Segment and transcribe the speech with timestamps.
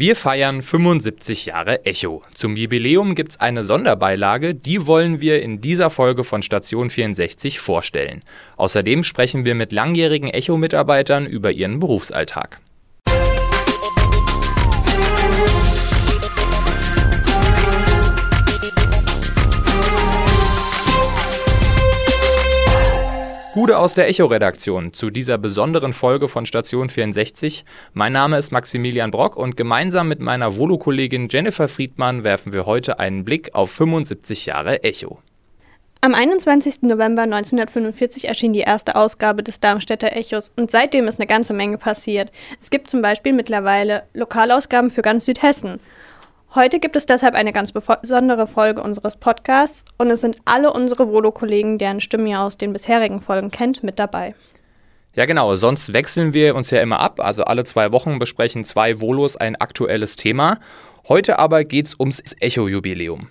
[0.00, 2.22] Wir feiern 75 Jahre Echo.
[2.32, 7.58] Zum Jubiläum gibt es eine Sonderbeilage, die wollen wir in dieser Folge von Station 64
[7.58, 8.22] vorstellen.
[8.56, 12.60] Außerdem sprechen wir mit langjährigen Echo-Mitarbeitern über ihren Berufsalltag.
[23.58, 27.64] Gude aus der Echo-Redaktion zu dieser besonderen Folge von Station 64.
[27.92, 33.00] Mein Name ist Maximilian Brock und gemeinsam mit meiner Volo-Kollegin Jennifer Friedmann werfen wir heute
[33.00, 35.18] einen Blick auf 75 Jahre Echo.
[36.02, 36.82] Am 21.
[36.82, 41.78] November 1945 erschien die erste Ausgabe des Darmstädter Echos und seitdem ist eine ganze Menge
[41.78, 42.30] passiert.
[42.60, 45.80] Es gibt zum Beispiel mittlerweile Lokalausgaben für ganz Südhessen.
[46.54, 51.08] Heute gibt es deshalb eine ganz besondere Folge unseres Podcasts und es sind alle unsere
[51.08, 54.34] Volo-Kollegen, deren Stimmen ihr aus den bisherigen Folgen kennt, mit dabei.
[55.14, 55.56] Ja, genau.
[55.56, 57.20] Sonst wechseln wir uns ja immer ab.
[57.20, 60.58] Also alle zwei Wochen besprechen zwei Volos ein aktuelles Thema.
[61.08, 63.28] Heute aber geht es ums Echo-Jubiläum.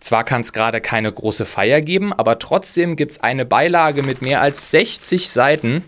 [0.00, 4.22] Zwar kann es gerade keine große Feier geben, aber trotzdem gibt es eine Beilage mit
[4.22, 5.84] mehr als 60 Seiten.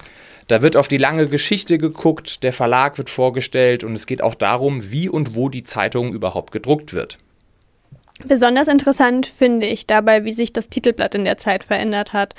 [0.48, 4.34] Da wird auf die lange Geschichte geguckt, der Verlag wird vorgestellt und es geht auch
[4.34, 7.18] darum, wie und wo die Zeitung überhaupt gedruckt wird.
[8.24, 12.34] Besonders interessant finde ich dabei, wie sich das Titelblatt in der Zeit verändert hat.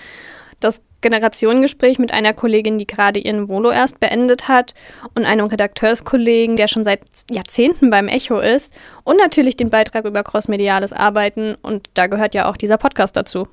[0.59, 4.73] Das Generationengespräch mit einer Kollegin, die gerade ihren Volo erst beendet hat
[5.13, 10.23] und einem Redakteurskollegen, der schon seit Jahrzehnten beim Echo ist und natürlich den Beitrag über
[10.23, 13.47] crossmediales Arbeiten und da gehört ja auch dieser Podcast dazu.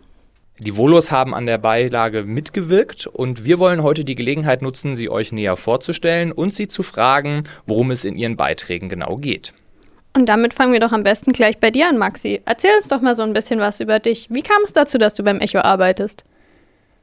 [0.59, 5.11] Die Volos haben an der Beilage mitgewirkt und wir wollen heute die Gelegenheit nutzen, sie
[5.11, 9.53] euch näher vorzustellen und sie zu fragen, worum es in ihren Beiträgen genau geht.
[10.15, 12.41] Und damit fangen wir doch am besten gleich bei dir an, Maxi.
[12.47, 14.29] Erzähl uns doch mal so ein bisschen was über dich.
[14.31, 16.25] Wie kam es dazu, dass du beim Echo arbeitest?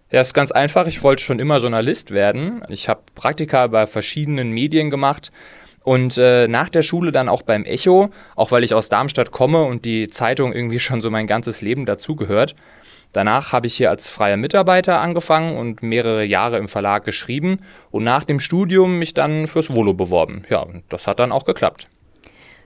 [0.09, 0.88] Ja, ist ganz einfach.
[0.88, 2.64] Ich wollte schon immer Journalist werden.
[2.70, 5.31] Ich habe Praktika bei verschiedenen Medien gemacht
[5.84, 9.64] und äh, nach der Schule dann auch beim Echo, auch weil ich aus Darmstadt komme
[9.64, 12.56] und die Zeitung irgendwie schon so mein ganzes Leben dazugehört.
[13.14, 17.59] Danach habe ich hier als freier Mitarbeiter angefangen und mehrere Jahre im Verlag geschrieben
[17.91, 20.44] und nach dem Studium mich dann fürs Volo beworben.
[20.50, 21.88] Ja, das hat dann auch geklappt.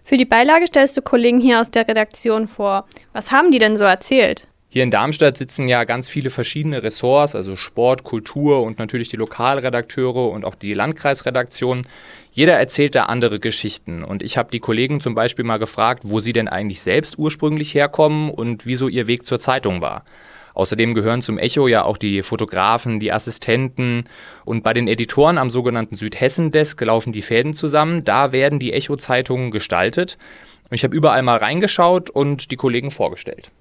[0.04, 2.86] Für die Beilage stellst du Kollegen hier aus der Redaktion vor.
[3.12, 4.48] Was haben die denn so erzählt?
[4.70, 9.18] Hier in Darmstadt sitzen ja ganz viele verschiedene Ressorts, also Sport, Kultur und natürlich die
[9.18, 11.88] Lokalredakteure und auch die Landkreisredaktion.
[12.32, 14.04] Jeder erzählt da andere Geschichten.
[14.04, 17.74] Und ich habe die Kollegen zum Beispiel mal gefragt, wo sie denn eigentlich selbst ursprünglich
[17.74, 20.06] herkommen und wieso ihr Weg zur Zeitung war.
[20.58, 24.06] Außerdem gehören zum Echo ja auch die Fotografen, die Assistenten
[24.44, 28.04] und bei den Editoren am sogenannten Südhessen-Desk laufen die Fäden zusammen.
[28.04, 30.18] Da werden die Echo-Zeitungen gestaltet.
[30.72, 33.52] Ich habe überall mal reingeschaut und die Kollegen vorgestellt.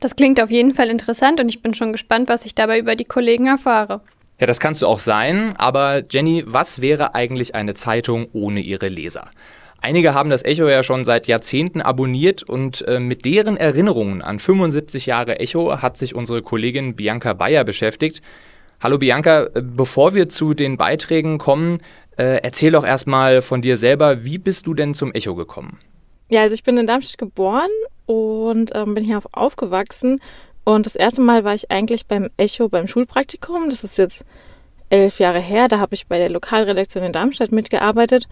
[0.00, 2.96] Das klingt auf jeden Fall interessant und ich bin schon gespannt, was ich dabei über
[2.96, 4.00] die Kollegen erfahre.
[4.40, 8.88] Ja, das kannst du auch sein, aber Jenny, was wäre eigentlich eine Zeitung ohne ihre
[8.88, 9.30] Leser?
[9.80, 14.38] Einige haben das Echo ja schon seit Jahrzehnten abonniert und äh, mit deren Erinnerungen an
[14.38, 18.22] 75 Jahre Echo hat sich unsere Kollegin Bianca Bayer beschäftigt.
[18.80, 21.80] Hallo Bianca, äh, bevor wir zu den Beiträgen kommen,
[22.16, 25.78] äh, erzähl doch erstmal von dir selber, wie bist du denn zum Echo gekommen?
[26.28, 27.70] Ja, also ich bin in Darmstadt geboren
[28.06, 30.20] und ähm, bin hier aufgewachsen.
[30.64, 33.70] Und das erste Mal war ich eigentlich beim Echo beim Schulpraktikum.
[33.70, 34.24] Das ist jetzt
[34.90, 35.68] elf Jahre her.
[35.68, 38.26] Da habe ich bei der Lokalredaktion in Darmstadt mitgearbeitet.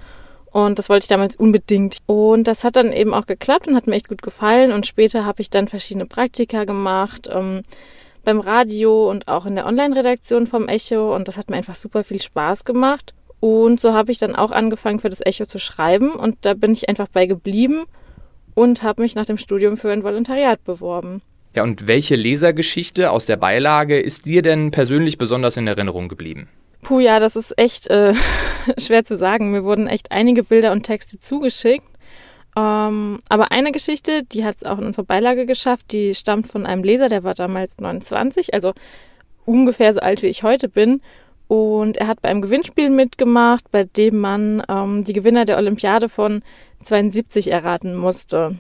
[0.54, 1.97] Und das wollte ich damals unbedingt.
[2.06, 4.70] Und das hat dann eben auch geklappt und hat mir echt gut gefallen.
[4.70, 7.28] Und später habe ich dann verschiedene Praktika gemacht.
[7.28, 7.62] Ähm,
[8.22, 11.12] beim Radio und auch in der Online-Redaktion vom Echo.
[11.12, 13.14] Und das hat mir einfach super viel Spaß gemacht.
[13.41, 16.12] Und so habe ich dann auch angefangen, für das Echo zu schreiben.
[16.12, 17.87] Und da bin ich einfach bei geblieben
[18.54, 21.20] und habe mich nach dem Studium für ein Volontariat beworben.
[21.56, 26.48] Ja, und welche Lesergeschichte aus der Beilage ist dir denn persönlich besonders in Erinnerung geblieben?
[26.84, 28.14] Puh, ja, das ist echt äh,
[28.78, 29.50] schwer zu sagen.
[29.50, 31.86] Mir wurden echt einige Bilder und Texte zugeschickt.
[32.56, 36.66] Ähm, aber eine Geschichte, die hat es auch in unserer Beilage geschafft, die stammt von
[36.66, 38.74] einem Leser, der war damals 29, also
[39.46, 41.00] ungefähr so alt wie ich heute bin.
[41.48, 46.08] Und er hat bei einem Gewinnspiel mitgemacht, bei dem man ähm, die Gewinner der Olympiade
[46.08, 46.42] von
[46.82, 48.58] 72 erraten musste.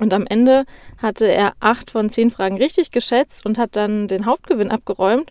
[0.00, 0.64] Und am Ende
[1.00, 5.30] hatte er acht von zehn Fragen richtig geschätzt und hat dann den Hauptgewinn abgeräumt.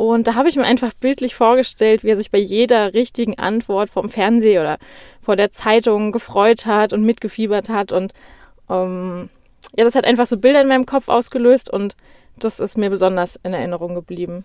[0.00, 3.90] Und da habe ich mir einfach bildlich vorgestellt, wie er sich bei jeder richtigen Antwort
[3.90, 4.78] vom Fernseher oder
[5.20, 7.92] vor der Zeitung gefreut hat und mitgefiebert hat.
[7.92, 8.14] Und
[8.70, 9.28] ähm,
[9.76, 11.96] ja, das hat einfach so Bilder in meinem Kopf ausgelöst und
[12.38, 14.44] das ist mir besonders in Erinnerung geblieben.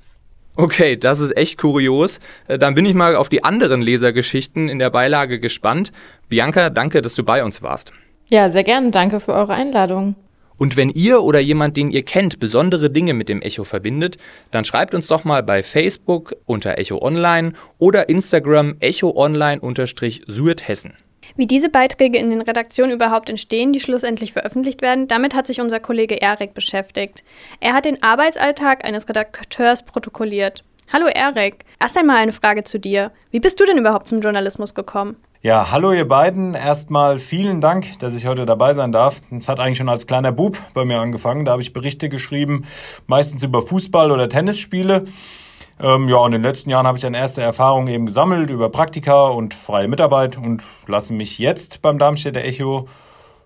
[0.57, 2.19] Okay, das ist echt kurios.
[2.49, 5.93] Äh, dann bin ich mal auf die anderen Lesergeschichten in der Beilage gespannt.
[6.27, 7.93] Bianca, danke, dass du bei uns warst.
[8.29, 8.91] Ja, sehr gerne.
[8.91, 10.15] Danke für eure Einladung.
[10.57, 14.17] Und wenn ihr oder jemand, den ihr kennt, besondere Dinge mit dem Echo verbindet,
[14.51, 20.93] dann schreibt uns doch mal bei Facebook unter Echo Online oder Instagram Echo Online-Südhessen.
[21.35, 25.59] Wie diese Beiträge in den Redaktionen überhaupt entstehen, die schlussendlich veröffentlicht werden, damit hat sich
[25.59, 27.23] unser Kollege Erik beschäftigt.
[27.59, 30.63] Er hat den Arbeitsalltag eines Redakteurs protokolliert.
[30.93, 33.11] Hallo Erik, erst einmal eine Frage zu dir.
[33.31, 35.17] Wie bist du denn überhaupt zum Journalismus gekommen?
[35.45, 36.55] Ja, hallo ihr beiden.
[36.55, 39.21] Erstmal vielen Dank, dass ich heute dabei sein darf.
[39.29, 41.45] Es hat eigentlich schon als kleiner Bub bei mir angefangen.
[41.45, 42.65] Da habe ich Berichte geschrieben,
[43.05, 45.03] meistens über Fußball- oder Tennisspiele.
[45.79, 48.69] Ähm, ja, und in den letzten Jahren habe ich dann erste Erfahrungen eben gesammelt über
[48.69, 52.87] Praktika und freie Mitarbeit und lasse mich jetzt beim Darmstädter Echo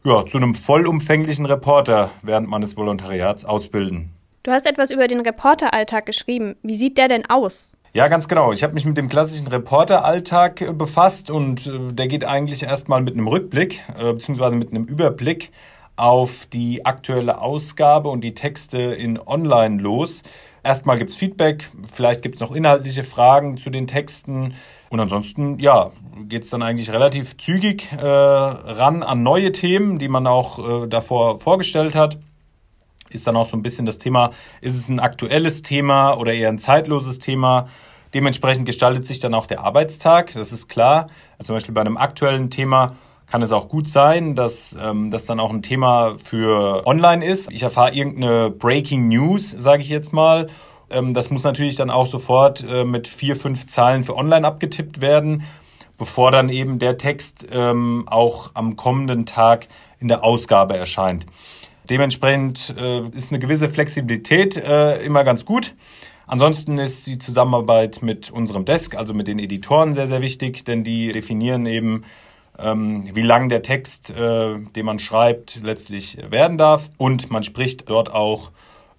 [0.05, 4.11] ja, zu einem vollumfänglichen Reporter während meines Volontariats ausbilden.
[4.43, 6.55] Du hast etwas über den Reporteralltag geschrieben.
[6.63, 7.75] Wie sieht der denn aus?
[7.91, 8.51] Ja, ganz genau.
[8.51, 13.01] Ich habe mich mit dem klassischen Reporteralltag äh, befasst und äh, der geht eigentlich erstmal
[13.01, 15.51] mit einem Rückblick äh, beziehungsweise mit einem Überblick
[15.95, 20.21] auf die aktuelle Ausgabe und die Texte in Online los.
[20.63, 24.53] Erstmal gibt es Feedback, vielleicht gibt es noch inhaltliche Fragen zu den Texten.
[24.91, 25.91] Und ansonsten, ja,
[26.27, 30.87] geht es dann eigentlich relativ zügig äh, ran an neue Themen, die man auch äh,
[30.87, 32.19] davor vorgestellt hat.
[33.09, 36.49] Ist dann auch so ein bisschen das Thema, ist es ein aktuelles Thema oder eher
[36.49, 37.67] ein zeitloses Thema?
[38.13, 41.09] Dementsprechend gestaltet sich dann auch der Arbeitstag, das ist klar.
[41.37, 42.95] Also zum Beispiel bei einem aktuellen Thema
[43.27, 47.51] kann es auch gut sein, dass ähm, das dann auch ein Thema für online ist.
[47.51, 50.47] Ich erfahre irgendeine Breaking News, sage ich jetzt mal.
[50.89, 55.01] Ähm, das muss natürlich dann auch sofort äh, mit vier, fünf Zahlen für online abgetippt
[55.01, 55.43] werden,
[55.97, 59.67] bevor dann eben der Text ähm, auch am kommenden Tag
[59.99, 61.27] in der Ausgabe erscheint.
[61.89, 65.75] Dementsprechend äh, ist eine gewisse Flexibilität äh, immer ganz gut.
[66.27, 70.83] Ansonsten ist die Zusammenarbeit mit unserem Desk, also mit den Editoren, sehr, sehr wichtig, denn
[70.83, 72.03] die definieren eben,
[72.59, 76.91] ähm, wie lang der Text, äh, den man schreibt, letztlich werden darf.
[76.97, 78.51] Und man spricht dort auch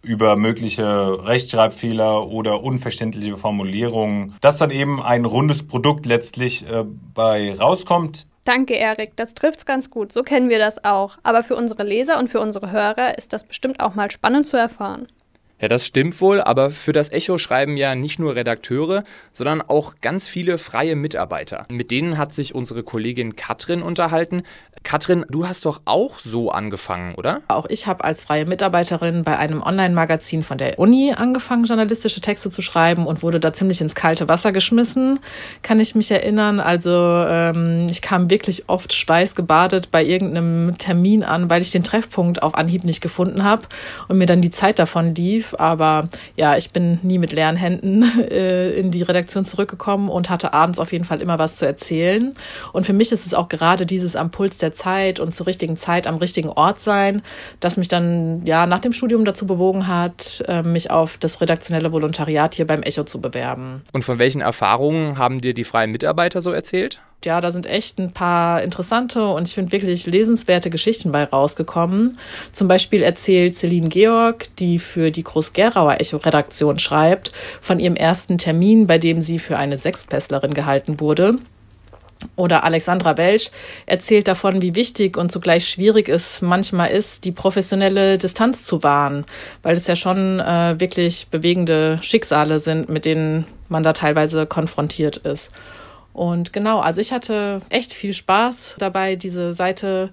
[0.03, 6.85] über mögliche Rechtschreibfehler oder unverständliche Formulierungen, dass dann eben ein rundes Produkt letztlich äh,
[7.15, 8.27] bei rauskommt.
[8.51, 9.15] Danke, Erik.
[9.15, 10.11] Das trifft's ganz gut.
[10.11, 11.19] So kennen wir das auch.
[11.23, 14.57] Aber für unsere Leser und für unsere Hörer ist das bestimmt auch mal spannend zu
[14.57, 15.07] erfahren.
[15.61, 19.05] Ja, das stimmt wohl, aber für das Echo schreiben ja nicht nur Redakteure,
[19.35, 21.67] sondern auch ganz viele freie Mitarbeiter.
[21.69, 24.43] Mit denen hat sich unsere Kollegin Katrin unterhalten.
[24.83, 27.43] Katrin, du hast doch auch so angefangen, oder?
[27.49, 32.49] Auch ich habe als freie Mitarbeiterin bei einem Online-Magazin von der Uni angefangen, journalistische Texte
[32.49, 35.21] zu schreiben und wurde da ziemlich ins kalte Wasser geschmissen,
[35.63, 36.61] kann ich mich erinnern.
[36.61, 42.43] Also ähm, ich kam wirklich oft schweißgebadet bei irgendeinem Termin an, weil ich den Treffpunkt
[42.43, 43.65] auf Anhieb nicht gefunden habe
[44.09, 45.50] und mir dann die Zeit davon lief.
[45.59, 50.53] Aber ja, ich bin nie mit leeren Händen äh, in die Redaktion zurückgekommen und hatte
[50.53, 52.33] abends auf jeden Fall immer was zu erzählen.
[52.73, 55.77] Und für mich ist es auch gerade dieses am Puls der Zeit und zur richtigen
[55.77, 57.23] Zeit am richtigen Ort sein,
[57.61, 61.93] das mich dann ja nach dem Studium dazu bewogen hat, äh, mich auf das redaktionelle
[61.93, 63.83] Volontariat hier beim Echo zu bewerben.
[63.93, 67.01] Und von welchen Erfahrungen haben dir die freien Mitarbeiter so erzählt?
[67.25, 72.19] Ja, da sind echt ein paar interessante und ich finde wirklich lesenswerte Geschichten bei rausgekommen.
[72.53, 78.87] Zum Beispiel erzählt Celine Georg, die für die Groß-Gerauer Echo-Redaktion schreibt, von ihrem ersten Termin,
[78.87, 81.39] bei dem sie für eine Sechspässlerin gehalten wurde.
[82.37, 83.51] Oder Alexandra Welsch
[83.87, 89.25] erzählt davon, wie wichtig und zugleich schwierig es manchmal ist, die professionelle Distanz zu wahren,
[89.63, 95.19] weil es ja schon äh, wirklich bewegende Schicksale sind, mit denen man da teilweise konfrontiert
[95.19, 95.51] ist.
[96.13, 100.11] Und genau, also ich hatte echt viel Spaß dabei, diese Seite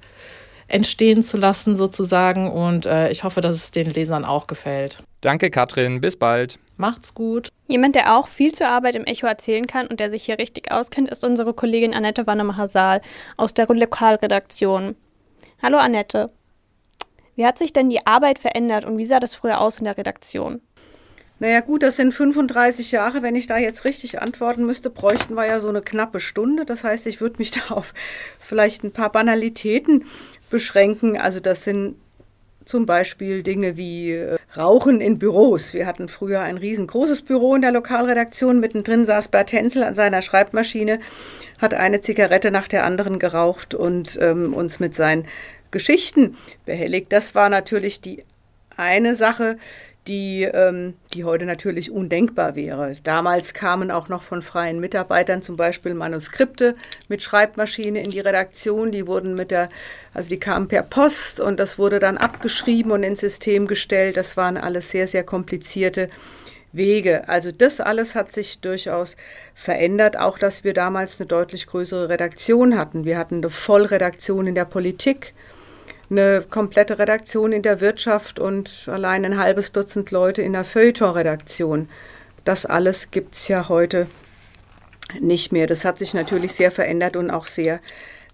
[0.67, 5.01] entstehen zu lassen sozusagen und äh, ich hoffe, dass es den Lesern auch gefällt.
[5.21, 6.01] Danke, Katrin.
[6.01, 6.59] Bis bald.
[6.75, 7.49] Macht's gut.
[7.67, 10.71] Jemand, der auch viel zur Arbeit im Echo erzählen kann und der sich hier richtig
[10.71, 13.01] auskennt, ist unsere Kollegin Annette Wannermacher-Saal
[13.37, 14.95] aus der Lokalredaktion.
[15.61, 16.29] Hallo Annette.
[17.35, 19.97] Wie hat sich denn die Arbeit verändert und wie sah das früher aus in der
[19.97, 20.61] Redaktion?
[21.39, 23.21] Naja gut, das sind 35 Jahre.
[23.21, 26.65] Wenn ich da jetzt richtig antworten müsste, bräuchten wir ja so eine knappe Stunde.
[26.65, 27.93] Das heißt, ich würde mich da auf
[28.39, 30.05] vielleicht ein paar Banalitäten
[30.49, 31.17] beschränken.
[31.17, 31.95] Also das sind
[32.65, 35.73] zum Beispiel Dinge wie äh, Rauchen in Büros.
[35.73, 38.59] Wir hatten früher ein riesengroßes Büro in der Lokalredaktion.
[38.59, 40.99] Mittendrin saß Bert Hensel an seiner Schreibmaschine,
[41.59, 45.27] hat eine Zigarette nach der anderen geraucht und ähm, uns mit seinen
[45.71, 47.11] Geschichten behelligt.
[47.13, 48.23] Das war natürlich die
[48.75, 49.57] eine Sache,
[50.07, 52.93] die, ähm, die heute natürlich undenkbar wäre.
[53.03, 56.73] Damals kamen auch noch von freien Mitarbeitern zum Beispiel Manuskripte
[57.07, 58.91] mit Schreibmaschine in die Redaktion.
[58.91, 59.69] Die wurden mit der,
[60.13, 64.17] also die kamen per Post und das wurde dann abgeschrieben und ins System gestellt.
[64.17, 66.09] Das waren alles sehr, sehr komplizierte
[66.71, 67.27] Wege.
[67.27, 69.17] Also das alles hat sich durchaus
[69.55, 73.05] verändert, auch dass wir damals eine deutlich größere Redaktion hatten.
[73.05, 75.33] Wir hatten eine Vollredaktion in der Politik
[76.09, 81.87] eine komplette Redaktion in der Wirtschaft und allein ein halbes Dutzend Leute in der Feuilleton-Redaktion.
[82.45, 84.07] Das alles gibt es ja heute
[85.19, 85.67] nicht mehr.
[85.67, 87.79] Das hat sich natürlich sehr verändert und auch sehr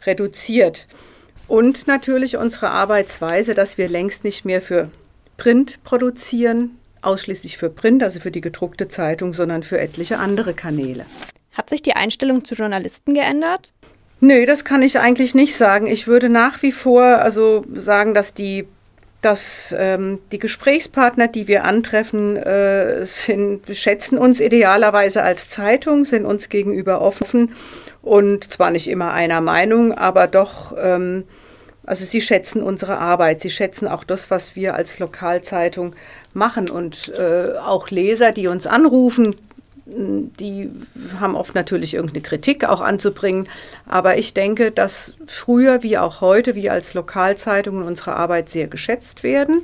[0.05, 0.87] reduziert.
[1.47, 4.89] Und natürlich unsere Arbeitsweise, dass wir längst nicht mehr für
[5.37, 11.05] Print produzieren, ausschließlich für Print, also für die gedruckte Zeitung, sondern für etliche andere Kanäle.
[11.51, 13.73] Hat sich die Einstellung zu Journalisten geändert?
[14.25, 15.85] Nö, das kann ich eigentlich nicht sagen.
[15.85, 18.65] Ich würde nach wie vor also sagen, dass die
[19.19, 26.25] dass ähm, die Gesprächspartner, die wir antreffen, äh, sind, schätzen uns idealerweise als Zeitung, sind
[26.25, 27.53] uns gegenüber offen
[28.01, 31.25] und zwar nicht immer einer Meinung, aber doch, ähm,
[31.85, 35.95] also sie schätzen unsere Arbeit, sie schätzen auch das, was wir als Lokalzeitung
[36.33, 39.35] machen und äh, auch Leser, die uns anrufen,
[39.85, 40.69] die
[41.19, 43.47] haben oft natürlich irgendeine Kritik auch anzubringen.
[43.85, 49.23] Aber ich denke, dass früher wie auch heute, wie als Lokalzeitungen unsere Arbeit sehr geschätzt
[49.23, 49.63] werden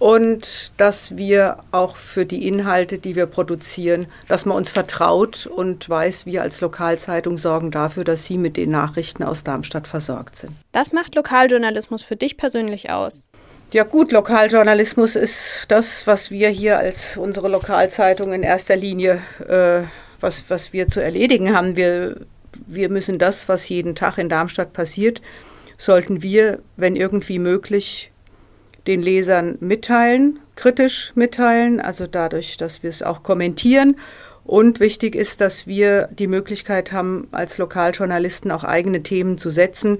[0.00, 5.88] und dass wir auch für die Inhalte, die wir produzieren, dass man uns vertraut und
[5.88, 10.52] weiß, wir als Lokalzeitung sorgen dafür, dass Sie mit den Nachrichten aus Darmstadt versorgt sind.
[10.72, 13.28] Das macht Lokaljournalismus für dich persönlich aus.
[13.72, 19.86] Ja gut, Lokaljournalismus ist das, was wir hier als unsere Lokalzeitung in erster Linie, äh,
[20.18, 21.76] was, was wir zu erledigen haben.
[21.76, 22.16] Wir,
[22.66, 25.22] wir müssen das, was jeden Tag in Darmstadt passiert,
[25.78, 28.10] sollten wir, wenn irgendwie möglich,
[28.88, 33.94] den Lesern mitteilen, kritisch mitteilen, also dadurch, dass wir es auch kommentieren
[34.44, 39.98] und wichtig ist, dass wir die Möglichkeit haben, als Lokaljournalisten auch eigene Themen zu setzen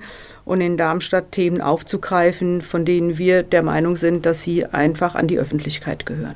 [0.51, 5.29] und in Darmstadt Themen aufzugreifen, von denen wir der Meinung sind, dass sie einfach an
[5.29, 6.35] die Öffentlichkeit gehören.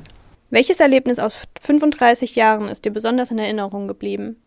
[0.49, 4.37] Welches Erlebnis aus 35 Jahren ist dir besonders in Erinnerung geblieben?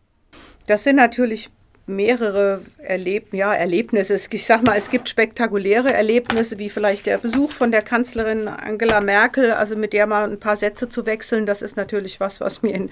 [0.65, 1.51] Das sind natürlich
[1.89, 4.15] mehrere Erleb ja, Erlebnisse.
[4.31, 9.01] Ich sag mal, es gibt spektakuläre Erlebnisse, wie vielleicht der Besuch von der Kanzlerin Angela
[9.01, 11.45] Merkel, also mit der mal ein paar Sätze zu wechseln.
[11.45, 12.89] Das ist natürlich was, was mir in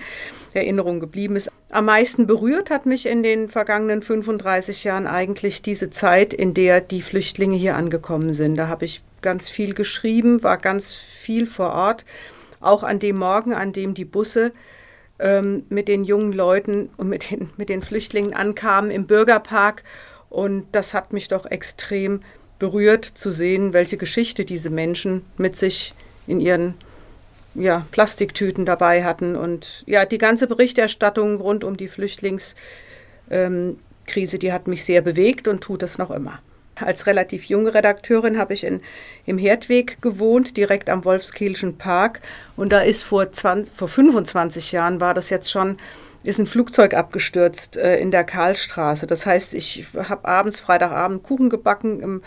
[0.54, 1.50] Erinnerung geblieben ist.
[1.70, 6.82] Am meisten berührt hat mich in den vergangenen 35 Jahren eigentlich diese Zeit, in der
[6.82, 8.56] die Flüchtlinge hier angekommen sind.
[8.56, 12.06] Da habe ich ganz viel geschrieben, war ganz viel vor Ort.
[12.60, 14.52] Auch an dem Morgen, an dem die Busse
[15.20, 19.84] ähm, mit den jungen Leuten und mit den, mit den Flüchtlingen ankamen im Bürgerpark.
[20.30, 22.22] Und das hat mich doch extrem
[22.60, 25.94] berührt zu sehen, welche Geschichte diese Menschen mit sich
[26.26, 26.76] in ihren
[27.56, 29.36] ja, Plastiktüten dabei hatten.
[29.36, 32.58] Und ja, die ganze Berichterstattung rund um die Flüchtlingskrise,
[33.32, 33.78] ähm,
[34.40, 36.40] die hat mich sehr bewegt und tut es noch immer.
[36.80, 38.82] Als relativ junge Redakteurin habe ich in,
[39.26, 42.22] im Herdweg gewohnt, direkt am Wolfskielschen Park.
[42.56, 45.78] Und da ist vor, 20, vor 25 Jahren, war das jetzt schon,
[46.24, 49.08] ist ein Flugzeug abgestürzt äh, in der Karlstraße.
[49.08, 52.22] Das heißt, ich habe abends, Freitagabend Kuchen gebacken im,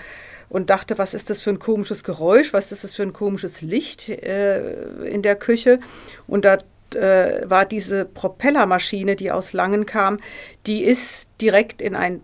[0.48, 3.62] und dachte, was ist das für ein komisches Geräusch, was ist das für ein komisches
[3.62, 5.78] Licht äh, in der Küche.
[6.26, 6.58] Und da
[6.94, 10.18] äh, war diese Propellermaschine, die aus Langen kam,
[10.66, 12.20] die ist direkt in ein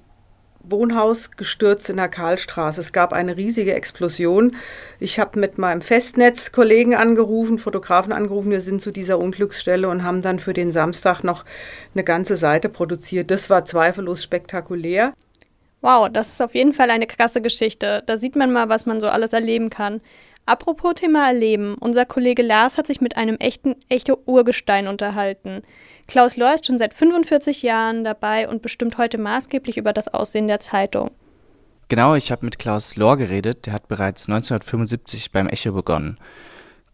[0.69, 2.81] Wohnhaus gestürzt in der Karlstraße.
[2.81, 4.57] Es gab eine riesige Explosion.
[5.01, 8.51] Ich habe mit meinem Festnetzkollegen angerufen, Fotografen angerufen.
[8.51, 11.45] Wir sind zu dieser Unglücksstelle und haben dann für den Samstag noch
[11.95, 13.31] eine ganze Seite produziert.
[13.31, 15.13] Das war zweifellos spektakulär.
[15.83, 18.03] Wow, das ist auf jeden Fall eine krasse Geschichte.
[18.07, 20.01] Da sieht man mal, was man so alles erleben kann.
[20.47, 21.75] Apropos Thema Erleben.
[21.75, 25.63] Unser Kollege Lars hat sich mit einem echten, echten Urgestein unterhalten.
[26.07, 30.47] Klaus Lohr ist schon seit 45 Jahren dabei und bestimmt heute maßgeblich über das Aussehen
[30.47, 31.11] der Zeitung.
[31.89, 33.67] Genau, ich habe mit Klaus Lohr geredet.
[33.67, 36.17] Der hat bereits 1975 beim Echo begonnen.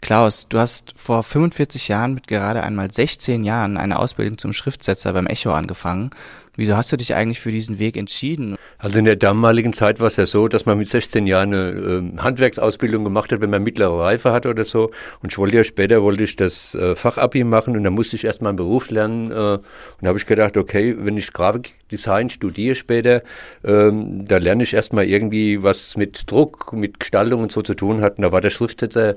[0.03, 5.13] Klaus, du hast vor 45 Jahren mit gerade einmal 16 Jahren eine Ausbildung zum Schriftsetzer
[5.13, 6.11] beim Echo angefangen.
[6.57, 8.57] Wieso hast du dich eigentlich für diesen Weg entschieden?
[8.79, 12.17] Also in der damaligen Zeit war es ja so, dass man mit 16 Jahren eine
[12.19, 14.91] äh, Handwerksausbildung gemacht hat, wenn man mittlere Reife hatte oder so.
[15.23, 18.25] Und ich wollte ja später wollte ich das äh, Fachabi machen und dann musste ich
[18.25, 19.31] erstmal einen Beruf lernen.
[19.31, 19.63] Äh, und
[20.01, 23.23] da habe ich gedacht, okay, wenn ich Grafikdesign studiere später,
[23.63, 28.01] ähm, da lerne ich erstmal irgendwie was mit Druck, mit Gestaltung und so zu tun
[28.01, 28.19] hat.
[28.19, 29.15] Und da war der Schriftsetzer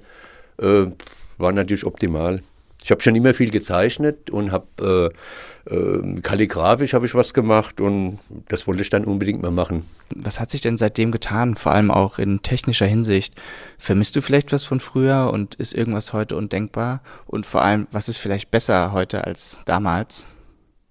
[0.59, 0.85] äh,
[1.37, 2.41] war natürlich optimal.
[2.83, 5.11] Ich habe schon immer viel gezeichnet und habe
[5.67, 9.83] äh, äh, kalligrafisch habe ich was gemacht und das wollte ich dann unbedingt mal machen.
[10.15, 13.41] Was hat sich denn seitdem getan, vor allem auch in technischer Hinsicht?
[13.79, 17.01] Vermisst du vielleicht was von früher und ist irgendwas heute undenkbar?
[17.25, 20.27] Und vor allem, was ist vielleicht besser heute als damals?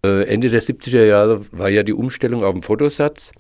[0.05, 3.31] Äh, Ende der 70er Jahre war ja die Umstellung auf den Fotosatz.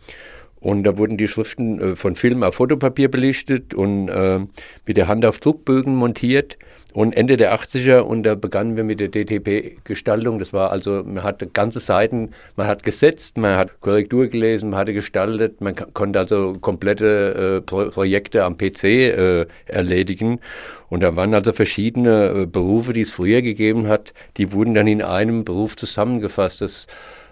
[0.64, 4.40] Und da wurden die Schriften äh, von Film auf Fotopapier belichtet und äh,
[4.86, 6.56] mit der Hand auf Druckbögen montiert.
[6.94, 10.38] Und Ende der 80er und da begannen wir mit der DTP-Gestaltung.
[10.38, 14.78] Das war also, man hat ganze Seiten, man hat gesetzt, man hat Korrektur gelesen, man
[14.78, 20.40] hatte gestaltet, man konnte also komplette äh, Pro Projekte am PC äh, erledigen.
[20.88, 24.86] Und da waren also verschiedene äh, Berufe, die es früher gegeben hat, die wurden dann
[24.86, 26.62] in einem Beruf zusammengefasst.
[26.62, 26.86] Das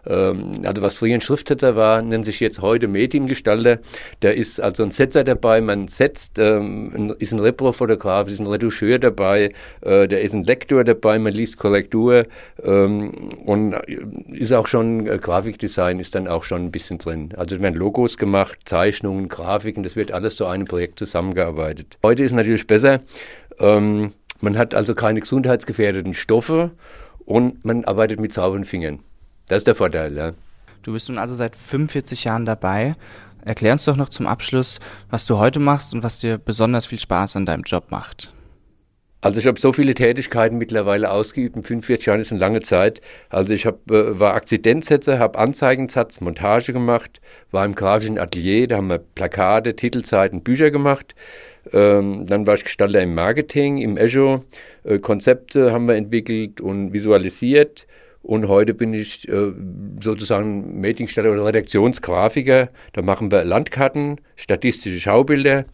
[0.05, 3.79] also was früher ein Schriftsetzer war, nennt sich jetzt heute Mediengestalter.
[4.21, 8.99] Da ist also ein Setzer dabei, man setzt, ähm, ist ein Reprofotograf, ist ein Retoucheur
[8.99, 12.27] dabei, äh, da ist ein Lektor dabei, man liest Korrektur
[12.63, 13.13] ähm,
[13.45, 13.75] und
[14.33, 17.33] ist auch schon äh, Grafikdesign ist dann auch schon ein bisschen drin.
[17.37, 21.99] Also werden Logos gemacht, Zeichnungen, Grafiken, das wird alles zu einem Projekt zusammengearbeitet.
[22.03, 23.01] Heute ist natürlich besser.
[23.59, 26.73] Ähm, man hat also keine gesundheitsgefährdeten Stoffe
[27.25, 28.99] und man arbeitet mit sauberen Fingern.
[29.49, 30.17] Das ist der Vorteil.
[30.17, 30.33] Ja.
[30.83, 32.97] Du bist nun also seit 45 Jahren dabei.
[33.45, 34.79] Erklär uns doch noch zum Abschluss,
[35.11, 38.33] was du heute machst und was dir besonders viel Spaß an deinem Job macht.
[39.21, 41.55] Also ich habe so viele Tätigkeiten mittlerweile ausgeübt.
[41.55, 43.01] In 45 Jahren ist eine lange Zeit.
[43.31, 47.21] Also ich hab, äh, war Akzidenzsetzer, habe Anzeigensatz, Montage gemacht,
[47.53, 51.15] war im grafischen Atelier, da haben wir Plakate, Titelseiten, Bücher gemacht.
[51.73, 54.43] Ähm, dann war ich Gestalter im Marketing, im Azure.
[54.83, 57.87] Äh, Konzepte haben wir entwickelt und visualisiert.
[58.23, 59.52] Und heute bin ich äh,
[60.00, 62.69] sozusagen Mediengestalter oder Redaktionsgrafiker.
[62.93, 65.64] Da machen wir Landkarten, statistische Schaubilder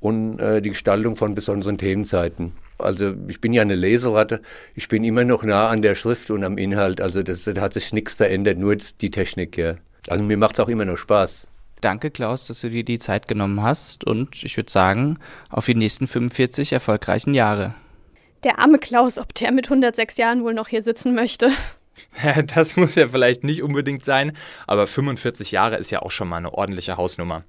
[0.00, 2.52] und äh, die Gestaltung von besonderen Themenseiten.
[2.78, 4.40] Also ich bin ja eine Leseratte.
[4.76, 7.00] Ich bin immer noch nah an der Schrift und am Inhalt.
[7.00, 9.56] Also das, da hat sich nichts verändert, nur die Technik.
[9.56, 9.74] Ja.
[10.06, 11.48] Also mir macht es auch immer noch Spaß.
[11.80, 15.74] Danke, Klaus, dass du dir die Zeit genommen hast und ich würde sagen, auf die
[15.74, 17.74] nächsten 45 erfolgreichen Jahre.
[18.44, 21.50] Der arme Klaus, ob der mit 106 Jahren wohl noch hier sitzen möchte.
[22.46, 24.36] Das muss ja vielleicht nicht unbedingt sein,
[24.66, 27.44] aber 45 Jahre ist ja auch schon mal eine ordentliche Hausnummer.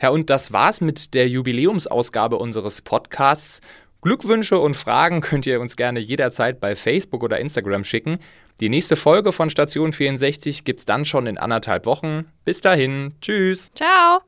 [0.00, 3.60] Ja, und das war's mit der Jubiläumsausgabe unseres Podcasts.
[4.02, 8.18] Glückwünsche und Fragen könnt ihr uns gerne jederzeit bei Facebook oder Instagram schicken.
[8.60, 12.26] Die nächste Folge von Station 64 gibt's dann schon in anderthalb Wochen.
[12.44, 13.70] Bis dahin, tschüss.
[13.74, 14.20] Ciao.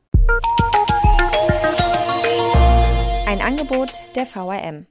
[3.26, 4.86] Ein Angebot der VRM.